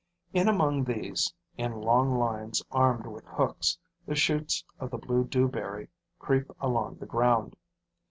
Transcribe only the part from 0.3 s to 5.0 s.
In among these, in long lines armed with hooks, the shoots of the